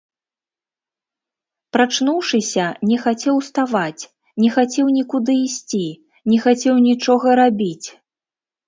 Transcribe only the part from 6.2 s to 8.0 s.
не хацеў нічога рабіць.